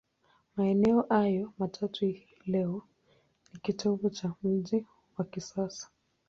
[0.55, 2.15] Maeneo hayo matatu
[2.45, 2.83] leo
[3.53, 4.85] ni kitovu cha mji
[5.17, 5.89] wa kisasa.